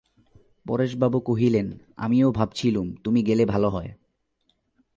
পরেশবাবু 0.67 1.19
কহিলেন, 1.19 1.67
আমিও 1.97 2.31
ভাবছিলুম, 2.31 2.95
তুমি 3.03 3.23
গেলে 3.23 3.45
ভালো 3.45 3.69
হয়। 3.69 3.91